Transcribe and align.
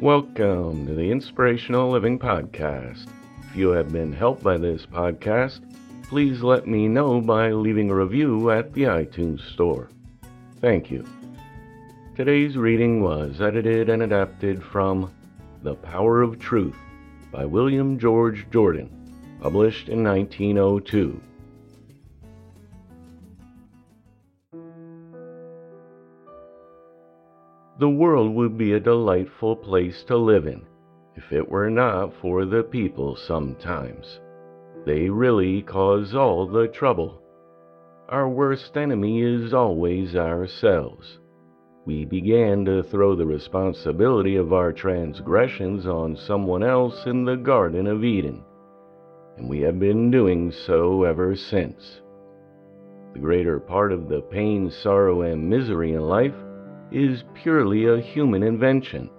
Welcome 0.00 0.86
to 0.86 0.94
the 0.94 1.10
Inspirational 1.10 1.90
Living 1.90 2.18
Podcast. 2.18 3.06
If 3.50 3.54
you 3.54 3.68
have 3.72 3.92
been 3.92 4.14
helped 4.14 4.42
by 4.42 4.56
this 4.56 4.86
podcast, 4.86 5.60
please 6.08 6.40
let 6.40 6.66
me 6.66 6.88
know 6.88 7.20
by 7.20 7.52
leaving 7.52 7.90
a 7.90 7.94
review 7.94 8.50
at 8.50 8.72
the 8.72 8.84
iTunes 8.84 9.42
Store. 9.52 9.90
Thank 10.62 10.90
you. 10.90 11.04
Today's 12.16 12.56
reading 12.56 13.02
was 13.02 13.42
edited 13.42 13.90
and 13.90 14.02
adapted 14.02 14.64
from 14.64 15.12
The 15.62 15.74
Power 15.74 16.22
of 16.22 16.38
Truth 16.38 16.76
by 17.30 17.44
William 17.44 17.98
George 17.98 18.46
Jordan, 18.50 18.88
published 19.42 19.90
in 19.90 20.02
1902. 20.02 21.20
The 27.80 27.88
world 27.88 28.34
would 28.34 28.58
be 28.58 28.74
a 28.74 28.78
delightful 28.80 29.56
place 29.56 30.04
to 30.04 30.18
live 30.18 30.46
in 30.46 30.60
if 31.16 31.32
it 31.32 31.48
were 31.48 31.70
not 31.70 32.12
for 32.20 32.44
the 32.44 32.62
people 32.62 33.16
sometimes. 33.16 34.20
They 34.84 35.08
really 35.08 35.62
cause 35.62 36.14
all 36.14 36.46
the 36.46 36.68
trouble. 36.68 37.22
Our 38.10 38.28
worst 38.28 38.76
enemy 38.76 39.22
is 39.22 39.54
always 39.54 40.14
ourselves. 40.14 41.20
We 41.86 42.04
began 42.04 42.66
to 42.66 42.82
throw 42.82 43.16
the 43.16 43.24
responsibility 43.24 44.36
of 44.36 44.52
our 44.52 44.74
transgressions 44.74 45.86
on 45.86 46.16
someone 46.16 46.62
else 46.62 47.06
in 47.06 47.24
the 47.24 47.36
Garden 47.36 47.86
of 47.86 48.04
Eden, 48.04 48.42
and 49.38 49.48
we 49.48 49.60
have 49.60 49.78
been 49.78 50.10
doing 50.10 50.52
so 50.52 51.04
ever 51.04 51.34
since. 51.34 52.02
The 53.14 53.20
greater 53.20 53.58
part 53.58 53.90
of 53.90 54.10
the 54.10 54.20
pain, 54.20 54.70
sorrow, 54.70 55.22
and 55.22 55.48
misery 55.48 55.94
in 55.94 56.02
life 56.02 56.34
is 56.92 57.24
purely 57.34 57.86
a 57.86 58.00
human 58.00 58.42
invention. 58.42 59.10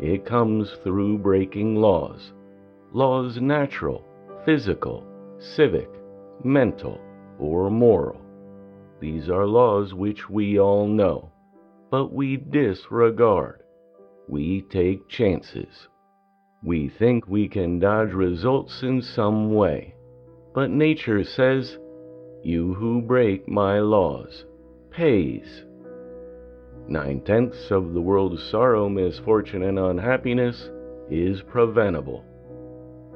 It 0.00 0.24
comes 0.24 0.72
through 0.82 1.18
breaking 1.18 1.76
laws. 1.76 2.32
Laws 2.92 3.40
natural, 3.40 4.04
physical, 4.44 5.04
civic, 5.38 5.88
mental, 6.42 7.00
or 7.38 7.70
moral. 7.70 8.20
These 9.00 9.28
are 9.28 9.46
laws 9.46 9.94
which 9.94 10.30
we 10.30 10.58
all 10.58 10.86
know, 10.86 11.30
but 11.90 12.12
we 12.12 12.36
disregard. 12.36 13.62
We 14.28 14.62
take 14.62 15.08
chances. 15.08 15.88
We 16.62 16.88
think 16.88 17.28
we 17.28 17.48
can 17.48 17.78
dodge 17.78 18.12
results 18.12 18.82
in 18.82 19.02
some 19.02 19.54
way. 19.54 19.94
But 20.54 20.70
nature 20.70 21.22
says, 21.24 21.78
You 22.42 22.74
who 22.74 23.02
break 23.02 23.46
my 23.48 23.80
laws 23.80 24.46
pays. 24.90 25.64
Nine 26.86 27.22
tenths 27.22 27.70
of 27.70 27.94
the 27.94 28.00
world's 28.00 28.42
sorrow, 28.42 28.90
misfortune, 28.90 29.62
and 29.62 29.78
unhappiness 29.78 30.70
is 31.08 31.40
preventable. 31.40 32.24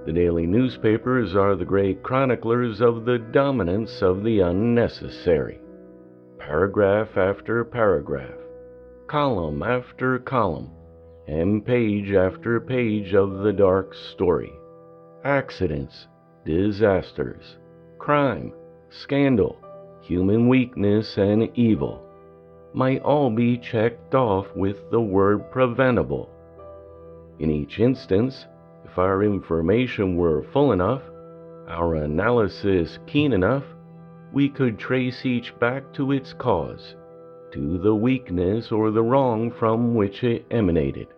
The 0.06 0.12
daily 0.12 0.46
newspapers 0.46 1.36
are 1.36 1.54
the 1.54 1.66
great 1.66 2.02
chroniclers 2.02 2.80
of 2.80 3.04
the 3.04 3.18
dominance 3.18 4.00
of 4.00 4.24
the 4.24 4.40
unnecessary. 4.40 5.60
Paragraph 6.38 7.18
after 7.18 7.62
paragraph, 7.62 8.38
column 9.06 9.62
after 9.62 10.18
column, 10.18 10.70
and 11.26 11.64
page 11.64 12.12
after 12.12 12.60
page 12.60 13.12
of 13.12 13.40
the 13.40 13.52
dark 13.52 13.92
story. 14.14 14.52
Accidents, 15.24 16.06
disasters, 16.46 17.58
crime, 17.98 18.54
scandal, 18.88 19.58
human 20.00 20.48
weakness, 20.48 21.18
and 21.18 21.50
evil 21.54 22.07
might 22.72 23.02
all 23.02 23.30
be 23.30 23.58
checked 23.58 24.14
off 24.14 24.46
with 24.54 24.90
the 24.90 25.00
word 25.00 25.50
preventable. 25.50 26.30
In 27.38 27.50
each 27.50 27.78
instance, 27.80 28.46
if 28.84 28.98
our 28.98 29.22
information 29.22 30.16
were 30.16 30.42
full 30.52 30.72
enough, 30.72 31.02
our 31.68 31.96
analysis 31.96 32.98
keen 33.06 33.32
enough, 33.32 33.64
we 34.32 34.48
could 34.48 34.78
trace 34.78 35.24
each 35.24 35.58
back 35.58 35.92
to 35.94 36.12
its 36.12 36.32
cause, 36.32 36.96
to 37.52 37.78
the 37.78 37.94
weakness 37.94 38.72
or 38.72 38.90
the 38.90 39.02
wrong 39.02 39.50
from 39.50 39.94
which 39.94 40.24
it 40.24 40.44
emanated. 40.50 41.08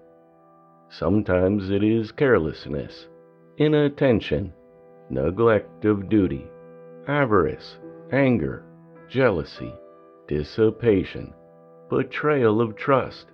Sometimes 0.88 1.70
it 1.70 1.82
is 1.82 2.12
carelessness, 2.12 3.08
inattention, 3.58 4.52
neglect 5.08 5.84
of 5.84 6.08
duty, 6.08 6.46
avarice, 7.06 7.78
anger, 8.12 8.64
jealousy, 9.08 9.72
dissipation, 10.28 11.32
betrayal 11.90 12.60
of 12.60 12.76
trust, 12.76 13.26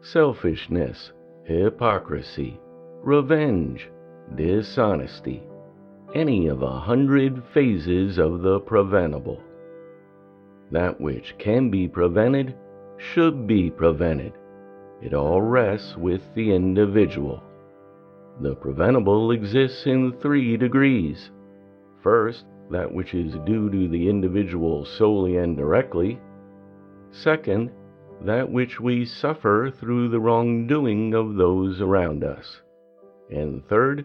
selfishness, 0.00 1.12
hypocrisy, 1.44 2.58
revenge, 3.02 3.88
dishonesty, 4.34 5.42
any 6.14 6.46
of 6.48 6.62
a 6.62 6.80
hundred 6.80 7.42
phases 7.52 8.18
of 8.18 8.40
the 8.40 8.58
preventable. 8.60 9.40
That 10.72 11.00
which 11.00 11.34
can 11.38 11.70
be 11.70 11.86
prevented 11.86 12.54
should 12.96 13.46
be 13.46 13.70
prevented. 13.70 14.32
It 15.02 15.14
all 15.14 15.42
rests 15.42 15.96
with 15.96 16.22
the 16.34 16.52
individual. 16.54 17.42
The 18.40 18.54
preventable 18.54 19.32
exists 19.32 19.86
in 19.86 20.12
three 20.20 20.56
degrees. 20.56 21.30
First, 22.02 22.44
that 22.70 22.90
which 22.90 23.14
is 23.14 23.34
due 23.44 23.68
to 23.68 23.88
the 23.88 24.08
individual 24.08 24.84
solely 24.84 25.36
and 25.36 25.56
directly. 25.56 26.18
Second, 27.10 27.70
that 28.24 28.50
which 28.50 28.80
we 28.80 29.04
suffer 29.04 29.70
through 29.70 30.08
the 30.08 30.20
wrongdoing 30.20 31.14
of 31.14 31.36
those 31.36 31.80
around 31.80 32.22
us. 32.22 32.60
And 33.30 33.66
third, 33.66 34.04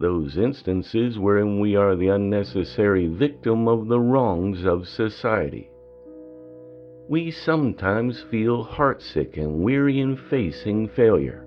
those 0.00 0.36
instances 0.36 1.18
wherein 1.18 1.60
we 1.60 1.76
are 1.76 1.94
the 1.94 2.08
unnecessary 2.08 3.06
victim 3.06 3.68
of 3.68 3.86
the 3.86 4.00
wrongs 4.00 4.64
of 4.64 4.88
society. 4.88 5.70
We 7.08 7.30
sometimes 7.30 8.24
feel 8.30 8.64
heartsick 8.64 9.36
and 9.36 9.62
weary 9.62 10.00
in 10.00 10.16
facing 10.16 10.88
failure, 10.88 11.46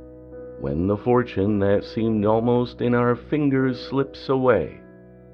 when 0.59 0.87
the 0.87 0.97
fortune 0.97 1.59
that 1.59 1.83
seemed 1.83 2.25
almost 2.25 2.81
in 2.81 2.93
our 2.93 3.15
fingers 3.15 3.87
slips 3.89 4.29
away 4.29 4.79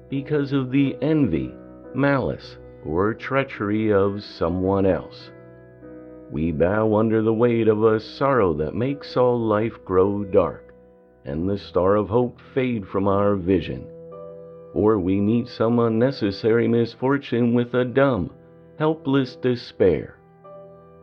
because 0.08 0.52
of 0.52 0.70
the 0.70 0.96
envy, 1.00 1.54
malice, 1.94 2.56
or 2.84 3.14
treachery 3.14 3.92
of 3.92 4.22
someone 4.22 4.84
else. 4.84 5.30
We 6.32 6.50
bow 6.50 6.94
under 6.94 7.20
the 7.20 7.34
weight 7.34 7.68
of 7.68 7.84
a 7.84 8.00
sorrow 8.00 8.54
that 8.54 8.74
makes 8.74 9.18
all 9.18 9.38
life 9.38 9.84
grow 9.84 10.24
dark, 10.24 10.72
and 11.26 11.46
the 11.46 11.58
star 11.58 11.94
of 11.94 12.08
hope 12.08 12.40
fade 12.54 12.88
from 12.88 13.06
our 13.06 13.36
vision. 13.36 13.86
Or 14.72 14.98
we 14.98 15.20
meet 15.20 15.46
some 15.46 15.78
unnecessary 15.78 16.66
misfortune 16.66 17.52
with 17.52 17.74
a 17.74 17.84
dumb, 17.84 18.30
helpless 18.78 19.36
despair. 19.36 20.16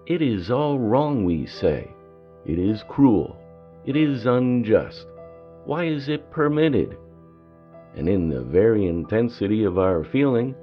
It 0.07 0.23
is 0.23 0.49
all 0.49 0.79
wrong, 0.79 1.23
we 1.23 1.45
say. 1.45 1.91
It 2.47 2.57
is 2.57 2.83
cruel. 2.89 3.37
It 3.85 3.95
is 3.95 4.25
unjust. 4.25 5.05
Why 5.65 5.83
is 5.83 6.09
it 6.09 6.31
permitted? 6.31 6.97
And 7.95 8.09
in 8.09 8.29
the 8.29 8.41
very 8.41 8.87
intensity 8.87 9.63
of 9.63 9.77
our 9.77 10.03
feeling, 10.03 10.55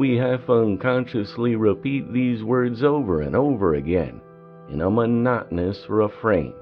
we 0.00 0.16
half 0.16 0.48
unconsciously 0.48 1.56
repeat 1.56 2.10
these 2.10 2.42
words 2.42 2.82
over 2.82 3.20
and 3.20 3.36
over 3.36 3.74
again 3.74 4.18
in 4.70 4.80
a 4.80 4.90
monotonous 4.90 5.84
refrain, 5.90 6.54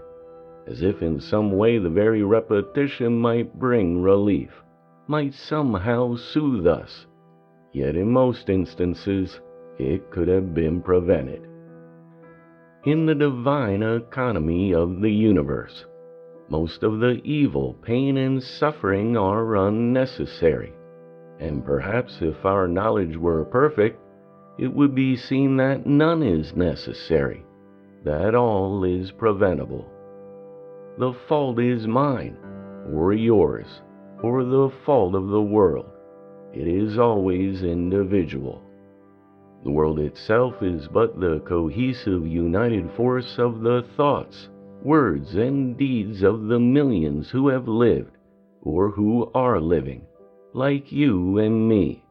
as 0.66 0.82
if 0.82 1.02
in 1.02 1.20
some 1.20 1.52
way 1.52 1.78
the 1.78 1.88
very 1.88 2.24
repetition 2.24 3.16
might 3.16 3.56
bring 3.56 4.02
relief, 4.02 4.50
might 5.06 5.32
somehow 5.32 6.16
soothe 6.16 6.66
us. 6.66 7.06
Yet 7.72 7.94
in 7.94 8.10
most 8.10 8.50
instances, 8.50 9.40
it 9.78 10.10
could 10.10 10.26
have 10.26 10.52
been 10.52 10.82
prevented. 10.82 11.46
In 12.86 13.06
the 13.06 13.14
divine 13.14 13.84
economy 13.84 14.74
of 14.74 15.00
the 15.00 15.12
universe, 15.12 15.84
most 16.48 16.82
of 16.82 16.98
the 16.98 17.20
evil, 17.22 17.74
pain, 17.82 18.16
and 18.16 18.42
suffering 18.42 19.16
are 19.16 19.54
unnecessary 19.54 20.72
and 21.40 21.64
perhaps 21.64 22.18
if 22.20 22.44
our 22.44 22.66
knowledge 22.66 23.16
were 23.16 23.44
perfect, 23.44 24.00
it 24.58 24.72
would 24.72 24.94
be 24.94 25.16
seen 25.16 25.56
that 25.56 25.86
none 25.86 26.22
is 26.22 26.56
necessary, 26.56 27.44
that 28.04 28.34
all 28.34 28.82
is 28.82 29.12
preventable. 29.12 29.88
The 30.98 31.12
fault 31.28 31.60
is 31.60 31.86
mine, 31.86 32.36
or 32.92 33.12
yours, 33.12 33.82
or 34.20 34.42
the 34.42 34.70
fault 34.84 35.14
of 35.14 35.28
the 35.28 35.42
world. 35.42 35.86
It 36.52 36.66
is 36.66 36.98
always 36.98 37.62
individual. 37.62 38.60
The 39.64 39.70
world 39.70 40.00
itself 40.00 40.60
is 40.60 40.88
but 40.88 41.20
the 41.20 41.40
cohesive, 41.46 42.26
united 42.26 42.90
force 42.96 43.38
of 43.38 43.60
the 43.60 43.84
thoughts, 43.96 44.48
words, 44.82 45.36
and 45.36 45.76
deeds 45.76 46.22
of 46.22 46.46
the 46.46 46.58
millions 46.58 47.30
who 47.30 47.48
have 47.48 47.68
lived, 47.68 48.16
or 48.62 48.90
who 48.90 49.30
are 49.34 49.60
living 49.60 50.07
like 50.54 50.90
you 50.90 51.38
and 51.38 51.68
me. 51.68 52.04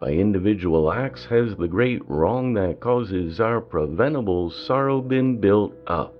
By 0.00 0.10
individual 0.10 0.92
acts 0.92 1.24
has 1.26 1.56
the 1.56 1.68
great 1.68 2.02
wrong 2.08 2.52
that 2.54 2.80
causes 2.80 3.40
our 3.40 3.60
preventable 3.60 4.50
sorrow 4.50 5.00
been 5.00 5.40
built 5.40 5.72
up. 5.86 6.14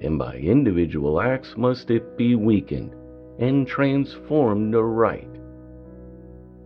and 0.00 0.18
by 0.18 0.36
individual 0.36 1.20
acts 1.20 1.54
must 1.56 1.90
it 1.90 2.16
be 2.18 2.34
weakened 2.34 2.94
and 3.38 3.66
transformed 3.66 4.74
aright. 4.74 5.28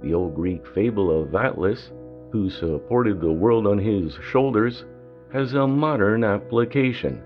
The 0.03 0.15
old 0.15 0.35
Greek 0.35 0.67
fable 0.75 1.11
of 1.11 1.35
Atlas, 1.35 1.93
who 2.33 2.51
supported 2.51 3.21
the 3.21 3.33
world 3.33 3.67
on 3.67 3.79
his 3.79 4.15
shoulders, 4.31 4.85
has 5.33 5.55
a 5.55 5.67
modern 5.67 6.25
application. 6.25 7.23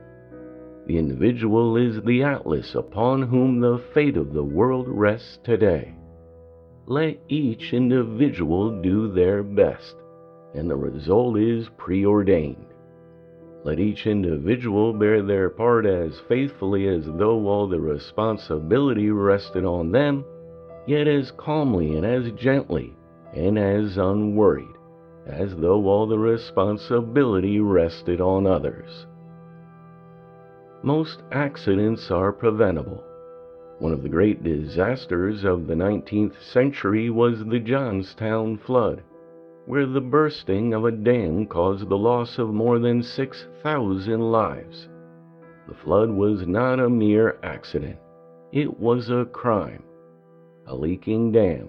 The 0.87 0.99
individual 0.99 1.77
is 1.77 2.03
the 2.03 2.25
Atlas 2.25 2.75
upon 2.75 3.23
whom 3.23 3.61
the 3.61 3.79
fate 3.95 4.17
of 4.17 4.33
the 4.33 4.45
world 4.45 4.88
rests 4.88 5.38
today. 5.45 5.95
Let 6.87 7.19
each 7.29 7.73
individual 7.73 8.82
do 8.82 9.12
their 9.12 9.43
best, 9.43 9.96
and 10.55 10.69
the 10.69 10.76
result 10.76 11.38
is 11.38 11.69
preordained. 11.76 12.67
Let 13.64 13.79
each 13.79 14.06
individual 14.06 14.93
bear 14.93 15.23
their 15.23 15.49
part 15.49 15.87
as 15.87 16.19
faithfully 16.29 16.88
as 16.88 17.06
though 17.06 17.46
all 17.46 17.69
the 17.69 17.81
responsibility 17.81 19.11
rested 19.11 19.64
on 19.64 19.93
them, 19.93 20.25
yet 20.87 21.06
as 21.06 21.31
calmly 21.31 21.96
and 21.96 22.05
as 22.05 22.32
gently 22.32 22.96
and 23.32 23.58
as 23.58 23.96
unworried 23.96 24.67
as 25.26 25.55
though 25.56 25.87
all 25.87 26.06
the 26.06 26.19
responsibility 26.19 27.61
rested 27.61 28.20
on 28.20 28.46
others. 28.46 29.06
Most 30.82 31.23
accidents 31.31 32.11
are 32.11 32.32
preventable. 32.32 33.05
One 33.82 33.93
of 33.93 34.05
the 34.05 34.08
great 34.08 34.44
disasters 34.44 35.43
of 35.43 35.67
the 35.67 35.75
19th 35.75 36.40
century 36.40 37.11
was 37.11 37.44
the 37.44 37.58
Johnstown 37.58 38.56
flood 38.56 39.02
where 39.67 39.87
the 39.87 40.00
bursting 40.00 40.73
of 40.73 40.84
a 40.84 40.93
dam 40.93 41.46
caused 41.46 41.88
the 41.88 41.99
loss 41.99 42.38
of 42.38 42.55
more 42.55 42.79
than 42.79 43.02
6,000 43.02 44.20
lives. 44.20 44.88
The 45.67 45.75
flood 45.75 46.11
was 46.11 46.46
not 46.46 46.79
a 46.79 46.88
mere 46.88 47.40
accident, 47.43 47.99
it 48.52 48.79
was 48.79 49.11
a 49.11 49.25
crime. 49.25 49.82
A 50.69 50.76
leaking 50.76 51.32
dam, 51.32 51.69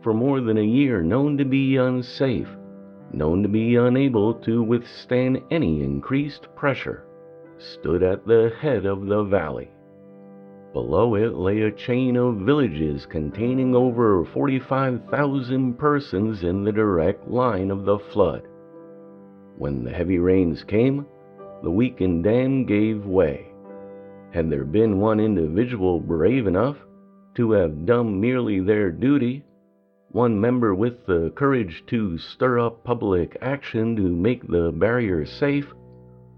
for 0.00 0.14
more 0.14 0.40
than 0.40 0.56
a 0.56 0.64
year 0.64 1.02
known 1.02 1.36
to 1.36 1.44
be 1.44 1.76
unsafe, 1.76 2.48
known 3.12 3.42
to 3.42 3.48
be 3.50 3.76
unable 3.76 4.32
to 4.36 4.62
withstand 4.62 5.42
any 5.50 5.82
increased 5.82 6.48
pressure, 6.56 7.04
stood 7.58 8.02
at 8.02 8.26
the 8.26 8.50
head 8.58 8.86
of 8.86 9.04
the 9.04 9.22
valley. 9.24 9.68
Below 10.72 11.16
it 11.16 11.34
lay 11.34 11.60
a 11.60 11.70
chain 11.70 12.16
of 12.16 12.36
villages 12.36 13.04
containing 13.04 13.74
over 13.74 14.24
45,000 14.24 15.74
persons 15.74 16.44
in 16.44 16.64
the 16.64 16.72
direct 16.72 17.28
line 17.28 17.70
of 17.70 17.84
the 17.84 17.98
flood. 17.98 18.48
When 19.58 19.84
the 19.84 19.90
heavy 19.90 20.18
rains 20.18 20.64
came, 20.64 21.04
the 21.62 21.70
weakened 21.70 22.24
dam 22.24 22.64
gave 22.64 23.04
way. 23.04 23.48
Had 24.30 24.48
there 24.48 24.64
been 24.64 24.98
one 24.98 25.20
individual 25.20 26.00
brave 26.00 26.46
enough 26.46 26.78
to 27.34 27.52
have 27.52 27.84
done 27.84 28.18
merely 28.18 28.60
their 28.60 28.90
duty, 28.90 29.44
one 30.10 30.40
member 30.40 30.74
with 30.74 31.04
the 31.04 31.32
courage 31.34 31.84
to 31.88 32.16
stir 32.16 32.58
up 32.58 32.82
public 32.82 33.36
action 33.42 33.94
to 33.96 34.02
make 34.02 34.46
the 34.48 34.72
barrier 34.72 35.26
safe, 35.26 35.74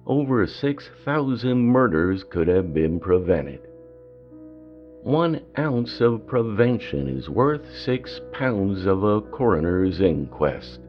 over 0.06 0.44
6,000 0.44 1.56
murders 1.56 2.24
could 2.24 2.48
have 2.48 2.74
been 2.74 2.98
prevented. 2.98 3.60
One 5.04 5.42
ounce 5.58 6.00
of 6.00 6.26
prevention 6.26 7.08
is 7.08 7.28
worth 7.28 7.70
six 7.70 8.22
pounds 8.32 8.86
of 8.86 9.04
a 9.04 9.20
coroner's 9.20 10.00
inquest. 10.00 10.80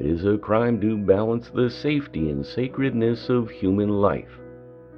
It 0.00 0.06
is 0.06 0.24
a 0.24 0.38
crime 0.38 0.80
to 0.80 0.96
balance 0.96 1.50
the 1.50 1.68
safety 1.68 2.30
and 2.30 2.46
sacredness 2.46 3.28
of 3.28 3.50
human 3.50 3.90
life 4.00 4.40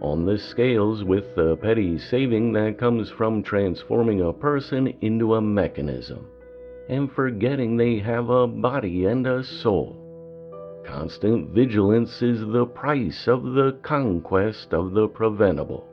on 0.00 0.25
the 0.25 0.38
scales 0.38 1.02
with 1.02 1.35
the 1.35 1.56
petty 1.56 1.99
saving 1.99 2.52
that 2.52 2.79
comes 2.79 3.11
from 3.11 3.43
transforming 3.43 4.20
a 4.20 4.32
person 4.32 4.94
into 5.00 5.35
a 5.35 5.40
mechanism 5.40 6.25
and 6.88 7.11
forgetting 7.11 7.76
they 7.76 7.99
have 7.99 8.31
a 8.31 8.46
body 8.46 9.06
and 9.06 9.26
a 9.26 9.43
soul. 9.43 9.96
Constant 10.87 11.50
vigilance 11.50 12.23
is 12.23 12.46
the 12.46 12.67
price 12.67 13.26
of 13.26 13.43
the 13.43 13.76
conquest 13.82 14.73
of 14.73 14.93
the 14.93 15.08
preventable. 15.08 15.88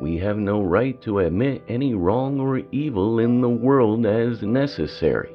We 0.00 0.16
have 0.18 0.38
no 0.38 0.62
right 0.62 1.00
to 1.02 1.18
admit 1.18 1.64
any 1.66 1.92
wrong 1.92 2.38
or 2.38 2.58
evil 2.70 3.18
in 3.18 3.40
the 3.40 3.48
world 3.48 4.06
as 4.06 4.42
necessary 4.42 5.32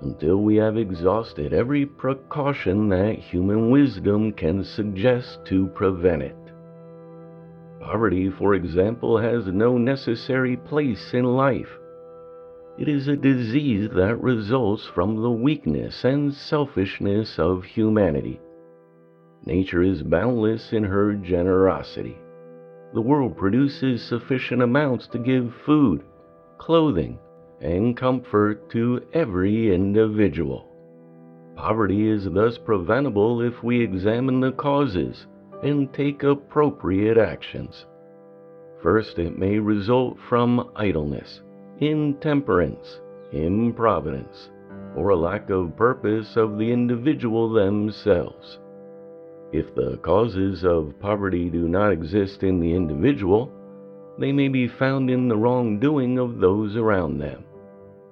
until 0.00 0.38
we 0.38 0.56
have 0.56 0.76
exhausted 0.76 1.52
every 1.52 1.86
precaution 1.86 2.88
that 2.88 3.20
human 3.20 3.70
wisdom 3.70 4.32
can 4.32 4.64
suggest 4.64 5.44
to 5.44 5.68
prevent 5.68 6.22
it. 6.22 6.36
Poverty, 7.78 8.28
for 8.28 8.54
example, 8.54 9.18
has 9.18 9.46
no 9.46 9.78
necessary 9.78 10.56
place 10.56 11.14
in 11.14 11.24
life. 11.24 11.78
It 12.78 12.88
is 12.88 13.06
a 13.06 13.16
disease 13.16 13.88
that 13.94 14.20
results 14.20 14.84
from 14.84 15.22
the 15.22 15.30
weakness 15.30 16.02
and 16.02 16.34
selfishness 16.34 17.38
of 17.38 17.62
humanity. 17.62 18.40
Nature 19.46 19.82
is 19.82 20.02
boundless 20.02 20.72
in 20.72 20.82
her 20.82 21.14
generosity 21.14 22.16
the 22.94 23.00
world 23.00 23.36
produces 23.36 24.02
sufficient 24.02 24.62
amounts 24.62 25.06
to 25.08 25.18
give 25.18 25.52
food, 25.64 26.02
clothing, 26.58 27.18
and 27.60 27.96
comfort 27.96 28.68
to 28.70 29.00
every 29.12 29.74
individual. 29.74 30.68
Poverty 31.56 32.08
is 32.08 32.24
thus 32.30 32.58
preventable 32.58 33.40
if 33.40 33.62
we 33.62 33.80
examine 33.80 34.40
the 34.40 34.52
causes 34.52 35.26
and 35.62 35.92
take 35.92 36.22
appropriate 36.22 37.18
actions. 37.18 37.86
First, 38.82 39.18
it 39.18 39.38
may 39.38 39.58
result 39.58 40.18
from 40.28 40.70
idleness, 40.74 41.40
intemperance, 41.78 43.00
improvidence, 43.32 44.50
or 44.96 45.10
a 45.10 45.16
lack 45.16 45.50
of 45.50 45.76
purpose 45.76 46.36
of 46.36 46.58
the 46.58 46.72
individual 46.72 47.52
themselves. 47.52 48.58
If 49.52 49.74
the 49.74 49.98
causes 49.98 50.64
of 50.64 50.98
poverty 50.98 51.50
do 51.50 51.68
not 51.68 51.92
exist 51.92 52.42
in 52.42 52.58
the 52.58 52.72
individual, 52.72 53.52
they 54.18 54.32
may 54.32 54.48
be 54.48 54.66
found 54.66 55.10
in 55.10 55.28
the 55.28 55.36
wrongdoing 55.36 56.18
of 56.18 56.40
those 56.40 56.74
around 56.74 57.18
them, 57.18 57.44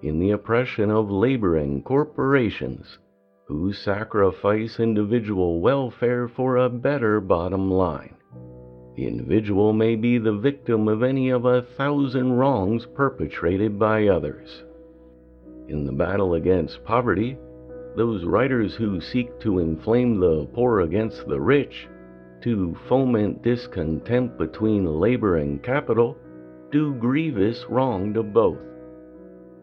in 0.02 0.18
the 0.18 0.32
oppression 0.32 0.90
of 0.90 1.10
laboring 1.10 1.82
corporations 1.82 2.98
who 3.46 3.72
sacrifice 3.72 4.78
individual 4.78 5.60
welfare 5.60 6.28
for 6.28 6.56
a 6.56 6.68
better 6.68 7.20
bottom 7.20 7.70
line. 7.70 8.14
The 8.96 9.06
individual 9.06 9.72
may 9.72 9.96
be 9.96 10.18
the 10.18 10.36
victim 10.36 10.88
of 10.88 11.02
any 11.02 11.30
of 11.30 11.46
a 11.46 11.62
thousand 11.62 12.34
wrongs 12.34 12.84
perpetrated 12.84 13.78
by 13.78 14.08
others. 14.08 14.62
In 15.68 15.86
the 15.86 15.92
battle 15.92 16.34
against 16.34 16.84
poverty, 16.84 17.38
those 17.96 18.24
writers 18.24 18.74
who 18.74 19.00
seek 19.00 19.38
to 19.40 19.58
inflame 19.58 20.20
the 20.20 20.46
poor 20.54 20.80
against 20.80 21.26
the 21.26 21.40
rich, 21.40 21.88
to 22.40 22.76
foment 22.88 23.42
discontent 23.42 24.38
between 24.38 24.84
labor 24.84 25.38
and 25.38 25.62
capital, 25.62 26.16
do 26.70 26.94
grievous 26.94 27.64
wrong 27.68 28.14
to 28.14 28.22
both. 28.22 28.58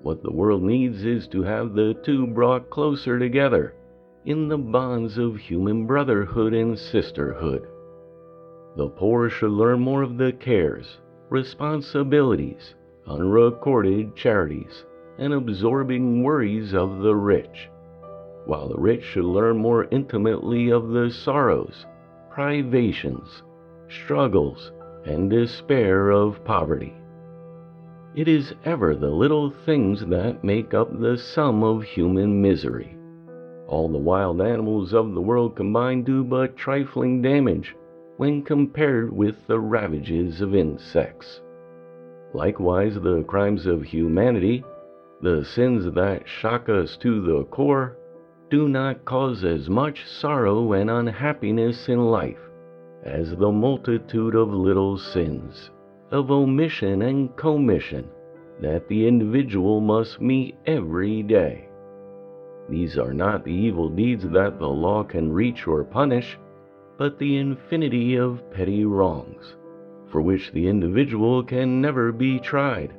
What 0.02 0.22
the 0.22 0.32
world 0.32 0.62
needs 0.62 1.06
is 1.06 1.28
to 1.30 1.42
have 1.44 1.74
the 1.74 1.96
two 2.04 2.28
brought 2.28 2.70
closer 2.70 3.18
together 3.18 3.74
in 4.26 4.50
the 4.50 4.58
bonds 4.58 5.18
of 5.18 5.38
human 5.38 5.88
brotherhood 5.88 6.54
and 6.54 6.78
sisterhood. 6.78 7.68
The 8.76 8.90
poor 8.90 9.30
should 9.30 9.52
learn 9.52 9.80
more 9.80 10.04
of 10.04 10.18
the 10.18 10.34
cares, 10.34 10.98
responsibilities, 11.30 12.76
unrecorded 13.08 14.16
charities, 14.16 14.86
and 15.18 15.34
absorbing 15.34 16.24
worries 16.24 16.74
of 16.74 17.00
the 17.00 17.16
rich 17.16 17.70
while 18.48 18.70
the 18.70 18.80
rich 18.80 19.04
should 19.04 19.26
learn 19.26 19.58
more 19.58 19.88
intimately 19.92 20.72
of 20.72 20.90
the 20.90 21.12
sorrows, 21.12 21.86
privations, 22.30 23.44
struggles, 23.90 24.72
and 25.06 25.30
despair 25.30 26.10
of 26.10 26.44
poverty. 26.44 26.94
It 28.16 28.28
is 28.28 28.56
ever 28.66 28.96
the 28.96 29.12
little 29.12 29.52
things 29.52 30.04
that 30.08 30.44
make 30.44 30.74
up 30.74 30.98
the 31.00 31.18
sum 31.18 31.64
of 31.64 31.84
human 31.84 32.42
misery. 32.42 32.98
All 33.68 33.90
the 33.90 33.98
wild 33.98 34.42
animals 34.42 34.94
of 34.94 35.14
the 35.14 35.22
world 35.22 35.56
combined 35.56 36.06
do 36.06 36.24
but 36.24 36.56
trifling 36.56 37.22
damage 37.22 37.76
when 38.16 38.42
compared 38.42 39.16
with 39.16 39.36
the 39.46 39.60
ravages 39.60 40.42
of 40.42 40.56
insects. 40.56 41.42
Likewise, 42.34 42.96
the 42.96 43.24
crimes 43.24 43.66
of 43.66 43.84
humanity, 43.84 44.64
the 45.22 45.44
sins 45.44 45.94
that 45.94 46.28
shock 46.28 46.70
us 46.70 46.98
to 46.98 47.22
the 47.22 47.44
core, 47.46 47.98
do 48.50 48.70
not 48.70 49.04
cause 49.04 49.44
as 49.44 49.70
much 49.70 50.06
sorrow 50.06 50.72
and 50.74 50.90
unhappiness 50.90 51.90
in 51.90 52.00
life 52.00 52.40
as 53.04 53.36
the 53.36 53.52
multitude 53.52 54.36
of 54.36 54.50
little 54.50 54.98
sins, 54.98 55.70
of 56.12 56.32
omission 56.32 57.02
and 57.02 57.36
commission, 57.36 58.08
that 58.62 58.88
the 58.88 59.08
individual 59.08 59.82
must 59.82 60.22
meet 60.22 60.56
every 60.66 61.22
day. 61.24 61.68
These 62.70 62.98
are 62.98 63.14
not 63.14 63.44
the 63.44 63.54
evil 63.54 63.90
deeds 63.90 64.24
that 64.30 64.60
the 64.60 64.68
law 64.68 65.04
can 65.04 65.32
reach 65.32 65.68
or 65.68 65.84
punish, 65.84 66.38
but 66.98 67.18
the 67.18 67.38
infinity 67.38 68.16
of 68.16 68.50
petty 68.52 68.84
wrongs, 68.86 69.56
for 70.10 70.22
which 70.22 70.52
the 70.52 70.68
individual 70.68 71.44
can 71.44 71.82
never 71.82 72.12
be 72.12 72.40
tried 72.40 72.94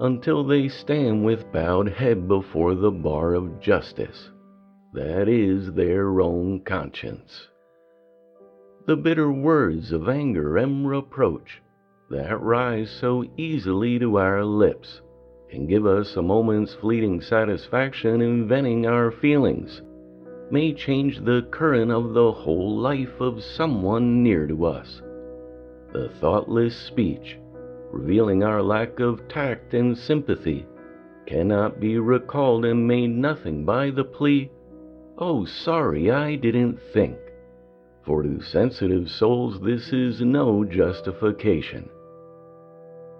until 0.00 0.44
they 0.44 0.68
stand 0.68 1.24
with 1.24 1.50
bowed 1.52 1.88
head 1.88 2.28
before 2.28 2.74
the 2.74 2.90
bar 2.90 3.34
of 3.34 3.60
justice. 3.60 4.30
That 4.98 5.28
is 5.28 5.72
their 5.74 6.20
own 6.20 6.58
conscience. 6.64 7.46
The 8.86 8.96
bitter 8.96 9.30
words 9.30 9.92
of 9.92 10.08
anger 10.08 10.56
and 10.56 10.88
reproach 10.88 11.62
that 12.10 12.42
rise 12.42 12.90
so 12.90 13.24
easily 13.36 14.00
to 14.00 14.18
our 14.18 14.44
lips 14.44 15.00
and 15.52 15.68
give 15.68 15.86
us 15.86 16.16
a 16.16 16.22
moment's 16.22 16.74
fleeting 16.74 17.20
satisfaction 17.20 18.20
in 18.20 18.48
venting 18.48 18.86
our 18.86 19.12
feelings 19.12 19.82
may 20.50 20.74
change 20.74 21.20
the 21.20 21.46
current 21.52 21.92
of 21.92 22.12
the 22.12 22.32
whole 22.32 22.76
life 22.76 23.20
of 23.20 23.40
someone 23.40 24.24
near 24.24 24.48
to 24.48 24.66
us. 24.66 25.00
The 25.92 26.08
thoughtless 26.20 26.76
speech 26.76 27.38
revealing 27.92 28.42
our 28.42 28.62
lack 28.62 28.98
of 28.98 29.28
tact 29.28 29.74
and 29.74 29.96
sympathy, 29.96 30.66
cannot 31.24 31.78
be 31.78 32.00
recalled 32.00 32.64
and 32.64 32.84
made 32.84 33.10
nothing 33.10 33.64
by 33.64 33.90
the 33.90 34.04
plea, 34.04 34.50
Oh, 35.20 35.44
sorry, 35.44 36.12
I 36.12 36.36
didn't 36.36 36.78
think. 36.92 37.18
For 38.04 38.22
to 38.22 38.40
sensitive 38.40 39.10
souls, 39.10 39.60
this 39.60 39.92
is 39.92 40.20
no 40.20 40.64
justification. 40.64 41.88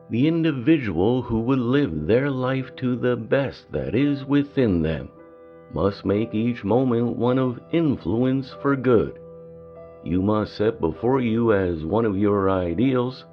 The 0.09 0.29
individual 0.29 1.23
who 1.23 1.41
would 1.41 1.59
live 1.59 2.07
their 2.07 2.31
life 2.31 2.75
to 2.77 2.95
the 2.95 3.17
best 3.17 3.73
that 3.73 3.97
is 3.97 4.25
within 4.25 4.81
them 4.81 5.09
must 5.75 6.05
make 6.05 6.33
each 6.33 6.63
moment 6.63 7.17
one 7.17 7.39
of 7.39 7.61
influence 7.73 8.55
for 8.63 8.77
good. 8.77 9.19
You 10.05 10.23
must 10.23 10.57
set 10.57 10.81
before 10.81 11.21
you 11.21 11.53
as 11.53 11.85
one 11.85 12.05
of 12.05 12.17
your 12.17 12.49
ideals 12.49 13.25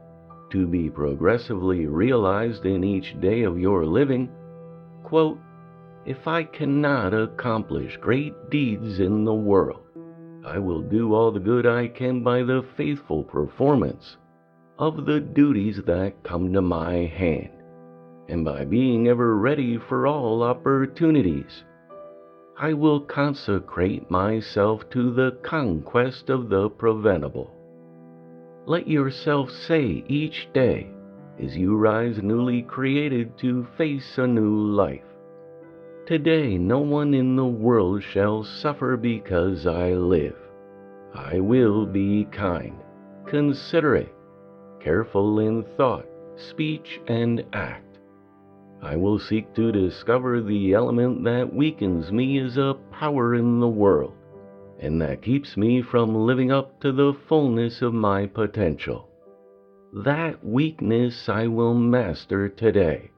to 0.49 0.65
be 0.65 0.89
progressively 0.89 1.85
realized 1.85 2.65
in 2.65 2.83
each 2.83 3.19
day 3.21 3.43
of 3.43 3.59
your 3.59 3.85
living, 3.85 4.27
quote, 5.03 5.37
If 6.05 6.27
I 6.27 6.43
cannot 6.43 7.15
accomplish 7.15 7.97
great 7.97 8.51
deeds 8.51 8.99
in 8.99 9.25
the 9.25 9.33
world, 9.33 9.81
I 10.45 10.59
will 10.59 10.81
do 10.81 11.15
all 11.15 11.31
the 11.31 11.39
good 11.39 11.65
I 11.65 11.87
can 11.87 12.21
by 12.21 12.43
the 12.43 12.63
faithful 12.77 13.23
performance 13.23 14.15
of 14.77 15.07
the 15.07 15.19
duties 15.19 15.81
that 15.87 16.21
come 16.21 16.53
to 16.53 16.61
my 16.61 16.93
hand, 16.93 17.49
and 18.29 18.45
by 18.45 18.65
being 18.65 19.07
ever 19.07 19.35
ready 19.35 19.79
for 19.79 20.05
all 20.05 20.43
opportunities. 20.43 21.63
I 22.55 22.73
will 22.73 22.99
consecrate 22.99 24.11
myself 24.11 24.87
to 24.91 25.11
the 25.11 25.39
conquest 25.41 26.29
of 26.29 26.49
the 26.49 26.69
preventable. 26.69 27.51
Let 28.67 28.87
yourself 28.87 29.49
say 29.49 30.03
each 30.07 30.49
day, 30.53 30.91
as 31.39 31.57
you 31.57 31.75
rise 31.75 32.21
newly 32.21 32.61
created 32.61 33.39
to 33.39 33.65
face 33.75 34.19
a 34.19 34.27
new 34.27 34.55
life, 34.55 35.01
Today 36.05 36.55
no 36.59 36.81
one 36.81 37.15
in 37.15 37.35
the 37.35 37.47
world 37.47 38.03
shall 38.03 38.43
suffer 38.43 38.95
because 38.95 39.65
I 39.65 39.93
live. 39.93 40.35
I 41.15 41.39
will 41.39 41.87
be 41.87 42.27
kind, 42.31 42.75
considerate, 43.25 44.13
careful 44.79 45.39
in 45.39 45.63
thought, 45.75 46.05
speech, 46.35 47.01
and 47.07 47.43
act. 47.53 47.97
I 48.83 48.95
will 48.95 49.17
seek 49.17 49.51
to 49.55 49.71
discover 49.71 50.41
the 50.41 50.73
element 50.73 51.23
that 51.23 51.51
weakens 51.51 52.11
me 52.11 52.37
as 52.37 52.57
a 52.57 52.77
power 52.91 53.33
in 53.33 53.59
the 53.59 53.67
world 53.67 54.13
and 54.79 55.01
that 55.01 55.23
keeps 55.23 55.57
me 55.57 55.81
from 55.81 56.13
living 56.13 56.51
up 56.51 56.79
to 56.81 56.91
the 56.91 57.17
fullness 57.27 57.81
of 57.81 57.95
my 57.95 58.27
potential. 58.27 59.09
That 60.03 60.45
weakness 60.45 61.27
I 61.27 61.47
will 61.47 61.73
master 61.73 62.47
today. 62.47 63.09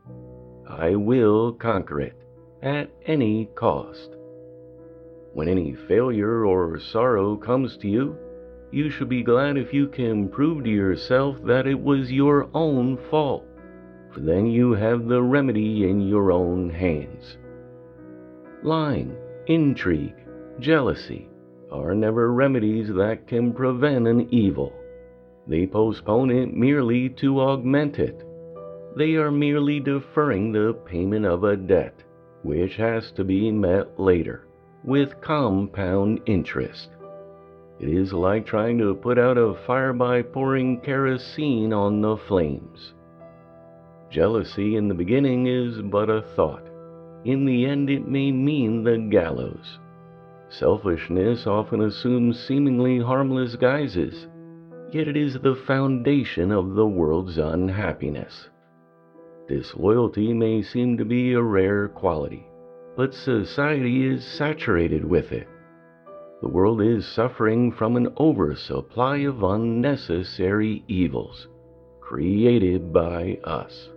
I 0.69 0.95
will 0.95 1.51
conquer 1.51 1.99
it 1.99 2.17
at 2.61 2.89
any 3.05 3.49
cost. 3.55 4.15
When 5.33 5.47
any 5.47 5.75
failure 5.87 6.45
or 6.45 6.79
sorrow 6.79 7.35
comes 7.35 7.77
to 7.77 7.87
you, 7.87 8.17
you 8.71 8.89
should 8.89 9.09
be 9.09 9.23
glad 9.23 9.57
if 9.57 9.73
you 9.73 9.87
can 9.87 10.29
prove 10.29 10.63
to 10.63 10.69
yourself 10.69 11.37
that 11.43 11.67
it 11.67 11.79
was 11.79 12.11
your 12.11 12.49
own 12.53 12.97
fault, 13.09 13.45
for 14.13 14.19
then 14.19 14.47
you 14.47 14.73
have 14.73 15.07
the 15.07 15.21
remedy 15.21 15.89
in 15.89 16.01
your 16.01 16.31
own 16.31 16.69
hands. 16.69 17.37
Lying, 18.63 19.15
intrigue, 19.45 20.15
jealousy, 20.59 21.29
are 21.71 21.93
never 21.93 22.33
remedies 22.33 22.87
that 22.87 23.27
can 23.27 23.53
prevent 23.53 24.07
an 24.07 24.27
evil. 24.33 24.73
They 25.47 25.67
postpone 25.67 26.31
it 26.31 26.53
merely 26.53 27.09
to 27.21 27.39
augment 27.39 27.99
it. 27.99 28.23
They 28.97 29.15
are 29.15 29.31
merely 29.31 29.79
deferring 29.79 30.51
the 30.51 30.73
payment 30.85 31.25
of 31.25 31.43
a 31.43 31.55
debt, 31.55 32.03
which 32.43 32.75
has 32.75 33.11
to 33.11 33.23
be 33.23 33.51
met 33.51 33.99
later, 33.99 34.47
with 34.83 35.19
compound 35.21 36.21
interest. 36.25 36.89
It 37.79 37.89
is 37.89 38.13
like 38.13 38.45
trying 38.45 38.77
to 38.79 38.95
put 38.95 39.19
out 39.19 39.37
a 39.37 39.53
fire 39.65 39.93
by 39.93 40.21
pouring 40.21 40.81
kerosene 40.81 41.73
on 41.73 42.01
the 42.01 42.17
flames. 42.17 42.93
Jealousy 44.09 44.75
in 44.77 44.87
the 44.87 44.95
beginning 44.95 45.47
is 45.47 45.81
but 45.81 46.09
a 46.09 46.21
thought. 46.35 46.63
In 47.25 47.45
the 47.45 47.65
end, 47.65 47.89
it 47.89 48.07
may 48.07 48.31
mean 48.31 48.83
the 48.83 48.97
gallows. 48.97 49.79
Selfishness 50.49 51.45
often 51.45 51.81
assumes 51.81 52.39
seemingly 52.39 52.99
harmless 52.99 53.55
guises, 53.57 54.27
yet 54.91 55.07
it 55.07 55.17
is 55.17 55.33
the 55.33 55.55
foundation 55.67 56.51
of 56.51 56.75
the 56.75 56.87
world's 56.87 57.37
unhappiness. 57.37 58.49
Disloyalty 59.47 60.33
may 60.33 60.61
seem 60.61 60.97
to 60.97 61.05
be 61.05 61.33
a 61.33 61.41
rare 61.41 61.87
quality, 61.87 62.45
but 62.97 63.13
society 63.13 64.05
is 64.05 64.25
saturated 64.25 65.05
with 65.05 65.31
it. 65.31 65.47
The 66.41 66.49
world 66.49 66.81
is 66.81 67.05
suffering 67.05 67.71
from 67.71 67.95
an 67.95 68.09
oversupply 68.19 69.17
of 69.19 69.43
unnecessary 69.43 70.83
evils 70.87 71.47
created 72.01 72.93
by 72.93 73.39
us. 73.43 73.89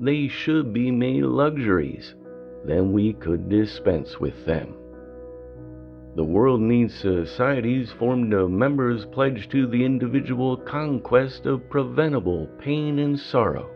They 0.00 0.28
should 0.28 0.72
be 0.72 0.90
made 0.90 1.24
luxuries, 1.24 2.14
then 2.64 2.92
we 2.92 3.12
could 3.12 3.48
dispense 3.48 4.18
with 4.18 4.46
them. 4.46 4.74
The 6.16 6.24
world 6.24 6.60
needs 6.60 6.94
societies 6.94 7.92
formed 7.92 8.32
of 8.32 8.50
members 8.50 9.04
pledged 9.06 9.50
to 9.52 9.66
the 9.66 9.84
individual 9.84 10.56
conquest 10.56 11.46
of 11.46 11.68
preventable 11.70 12.48
pain 12.58 12.98
and 12.98 13.18
sorrow. 13.18 13.70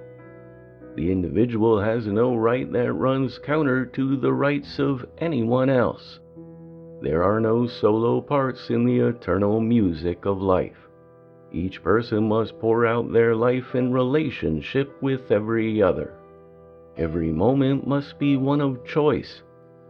The 0.97 1.11
individual 1.11 1.81
has 1.81 2.07
no 2.07 2.37
right 2.37 2.71
that 2.73 2.93
runs 2.93 3.39
counter 3.39 3.85
to 3.87 4.17
the 4.17 4.33
rights 4.33 4.79
of 4.79 5.05
anyone 5.19 5.69
else. 5.69 6.21
There 7.01 7.25
are 7.25 7.41
no 7.41 7.67
solo 7.67 8.21
parts 8.21 8.71
in 8.71 8.85
the 8.85 9.01
eternal 9.01 9.61
music 9.61 10.25
of 10.25 10.41
life. 10.41 10.89
Each 11.53 11.83
person 11.83 12.29
must 12.29 12.59
pour 12.61 12.87
out 12.87 13.13
their 13.13 13.35
life 13.35 13.75
in 13.75 13.93
relationship 13.93 15.03
with 15.03 15.33
every 15.33 15.83
other. 15.83 16.15
Every 16.97 17.33
moment 17.33 17.87
must 17.87 18.19
be 18.21 18.37
one 18.37 18.61
of 18.61 18.85
choice, 18.85 19.43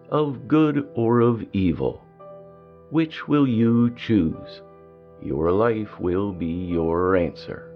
of 0.08 0.48
good 0.48 0.88
or 0.94 1.20
of 1.20 1.44
evil. 1.52 2.02
Which 2.90 3.28
will 3.28 3.46
you 3.46 3.90
choose? 3.94 4.62
Your 5.22 5.52
life 5.52 6.00
will 6.00 6.32
be 6.32 6.46
your 6.46 7.16
answer. 7.16 7.73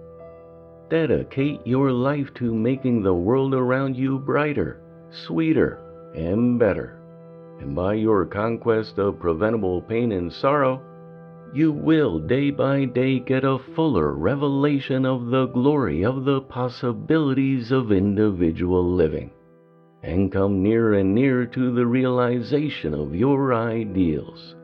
Dedicate 0.91 1.67
your 1.67 1.93
life 1.93 2.33
to 2.35 2.55
making 2.55 3.03
the 3.03 3.13
world 3.13 3.53
around 3.53 3.95
you 3.97 4.19
brighter, 4.19 4.81
sweeter, 5.11 5.79
and 6.15 6.59
better. 6.59 6.99
And 7.61 7.75
by 7.75 7.95
your 7.95 8.25
conquest 8.25 8.99
of 8.99 9.19
preventable 9.19 9.83
pain 9.83 10.13
and 10.13 10.33
sorrow, 10.33 10.81
you 11.53 11.73
will 11.73 12.19
day 12.19 12.51
by 12.51 12.85
day 12.85 13.19
get 13.19 13.45
a 13.45 13.59
fuller 13.75 14.13
revelation 14.13 15.05
of 15.05 15.27
the 15.27 15.47
glory 15.47 16.05
of 16.05 16.25
the 16.25 16.41
possibilities 16.41 17.71
of 17.73 17.93
individual 17.93 18.85
living, 18.85 19.31
and 20.03 20.31
come 20.33 20.63
nearer 20.63 20.95
and 20.95 21.15
nearer 21.15 21.47
to 21.47 21.75
the 21.75 21.87
realization 21.87 22.95
of 22.95 23.15
your 23.15 23.53
ideals. 23.53 24.55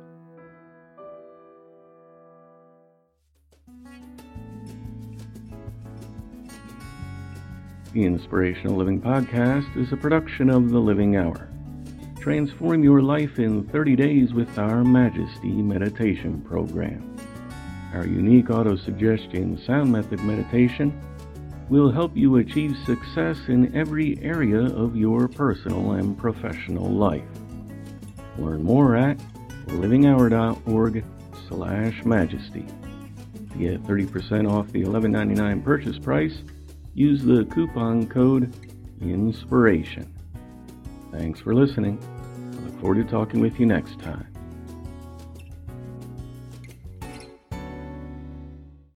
The 7.95 8.05
Inspirational 8.05 8.75
Living 8.75 9.01
Podcast 9.01 9.77
is 9.77 9.93
a 9.93 9.97
production 9.97 10.51
of 10.51 10.71
The 10.71 10.81
Living 10.81 11.15
Hour. 11.15 11.49
Transform 12.19 12.83
your 12.83 13.03
life 13.03 13.39
in 13.39 13.63
30 13.69 13.95
days 13.95 14.35
with 14.35 14.59
our 14.59 14.83
Majesty 14.83 15.53
Meditation 15.53 16.41
Program. 16.41 17.17
Our 17.93 18.05
unique 18.05 18.51
auto-suggestion 18.51 19.63
sound 19.65 19.93
method 19.93 20.19
meditation 20.25 21.01
will 21.69 21.93
help 21.93 22.17
you 22.17 22.39
achieve 22.39 22.77
success 22.85 23.39
in 23.47 23.73
every 23.77 24.19
area 24.23 24.63
of 24.63 24.97
your 24.97 25.29
personal 25.29 25.93
and 25.93 26.19
professional 26.19 26.91
life. 26.91 27.23
Learn 28.39 28.65
more 28.65 28.97
at 28.97 29.19
livinghour.org 29.69 31.05
slash 31.49 32.05
majesty. 32.05 32.67
Get 33.57 33.85
30% 33.85 34.51
off 34.51 34.67
the 34.73 34.83
$11.99 34.83 35.63
purchase 35.63 36.01
price, 36.01 36.43
use 36.95 37.23
the 37.23 37.45
coupon 37.47 38.07
code 38.07 38.55
INSPIRATION. 39.01 40.13
Thanks 41.11 41.41
for 41.41 41.55
listening. 41.55 41.99
I 42.03 42.65
look 42.65 42.81
forward 42.81 43.05
to 43.05 43.05
talking 43.05 43.41
with 43.41 43.59
you 43.61 43.67
next 43.67 44.01
time. 44.01 44.34